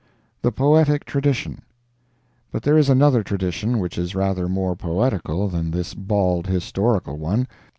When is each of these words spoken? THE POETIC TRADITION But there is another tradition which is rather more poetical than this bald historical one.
THE 0.41 0.51
POETIC 0.51 1.05
TRADITION 1.05 1.61
But 2.51 2.63
there 2.63 2.75
is 2.75 2.89
another 2.89 3.21
tradition 3.21 3.77
which 3.77 3.99
is 3.99 4.15
rather 4.15 4.49
more 4.49 4.75
poetical 4.75 5.47
than 5.47 5.69
this 5.69 5.93
bald 5.93 6.47
historical 6.47 7.19
one. 7.19 7.47